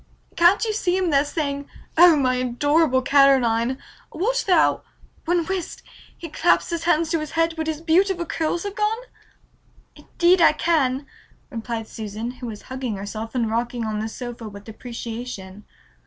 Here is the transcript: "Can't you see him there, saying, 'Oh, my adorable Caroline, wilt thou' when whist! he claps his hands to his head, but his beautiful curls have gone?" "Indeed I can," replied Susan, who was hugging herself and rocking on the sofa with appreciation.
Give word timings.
"Can't 0.35 0.65
you 0.65 0.73
see 0.73 0.97
him 0.97 1.11
there, 1.11 1.23
saying, 1.23 1.69
'Oh, 1.95 2.15
my 2.15 2.33
adorable 2.33 3.03
Caroline, 3.03 3.77
wilt 4.11 4.45
thou' 4.47 4.81
when 5.25 5.45
whist! 5.45 5.83
he 6.17 6.27
claps 6.27 6.71
his 6.71 6.85
hands 6.85 7.11
to 7.11 7.19
his 7.19 7.33
head, 7.33 7.53
but 7.55 7.67
his 7.67 7.81
beautiful 7.81 8.25
curls 8.25 8.63
have 8.63 8.73
gone?" 8.75 8.97
"Indeed 9.95 10.41
I 10.41 10.53
can," 10.53 11.05
replied 11.51 11.87
Susan, 11.87 12.31
who 12.31 12.47
was 12.47 12.63
hugging 12.63 12.95
herself 12.95 13.35
and 13.35 13.47
rocking 13.47 13.85
on 13.85 13.99
the 13.99 14.09
sofa 14.09 14.49
with 14.49 14.67
appreciation. 14.67 15.65